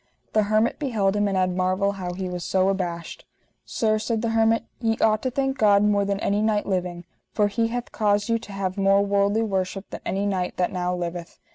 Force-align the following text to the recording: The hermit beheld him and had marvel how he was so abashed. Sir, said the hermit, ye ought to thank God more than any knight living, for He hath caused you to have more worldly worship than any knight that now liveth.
The 0.33 0.45
hermit 0.49 0.79
beheld 0.79 1.15
him 1.15 1.27
and 1.27 1.37
had 1.37 1.55
marvel 1.55 1.91
how 1.91 2.13
he 2.13 2.27
was 2.27 2.43
so 2.43 2.69
abashed. 2.69 3.23
Sir, 3.65 3.99
said 3.99 4.23
the 4.23 4.31
hermit, 4.31 4.63
ye 4.79 4.97
ought 4.99 5.21
to 5.21 5.29
thank 5.29 5.59
God 5.59 5.83
more 5.83 6.05
than 6.05 6.19
any 6.21 6.41
knight 6.41 6.65
living, 6.65 7.03
for 7.33 7.47
He 7.47 7.67
hath 7.67 7.91
caused 7.91 8.27
you 8.27 8.39
to 8.39 8.51
have 8.51 8.79
more 8.79 9.05
worldly 9.05 9.43
worship 9.43 9.87
than 9.91 10.01
any 10.03 10.25
knight 10.25 10.57
that 10.57 10.71
now 10.71 10.95
liveth. 10.95 11.37